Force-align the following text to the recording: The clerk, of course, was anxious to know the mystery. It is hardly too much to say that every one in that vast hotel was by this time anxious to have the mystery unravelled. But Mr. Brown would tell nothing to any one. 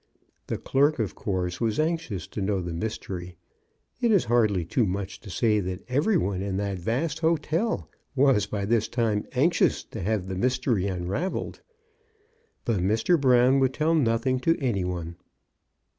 The 0.47 0.57
clerk, 0.57 0.97
of 0.97 1.13
course, 1.13 1.61
was 1.61 1.79
anxious 1.79 2.25
to 2.29 2.41
know 2.41 2.59
the 2.59 2.73
mystery. 2.73 3.37
It 3.99 4.11
is 4.11 4.23
hardly 4.25 4.65
too 4.65 4.87
much 4.87 5.19
to 5.19 5.29
say 5.29 5.59
that 5.59 5.83
every 5.87 6.17
one 6.17 6.41
in 6.41 6.57
that 6.57 6.79
vast 6.79 7.19
hotel 7.19 7.87
was 8.15 8.47
by 8.47 8.65
this 8.65 8.87
time 8.87 9.27
anxious 9.33 9.83
to 9.83 10.01
have 10.01 10.25
the 10.27 10.33
mystery 10.33 10.87
unravelled. 10.87 11.61
But 12.65 12.79
Mr. 12.79 13.21
Brown 13.21 13.59
would 13.59 13.75
tell 13.75 13.93
nothing 13.93 14.39
to 14.39 14.57
any 14.59 14.83
one. 14.83 15.17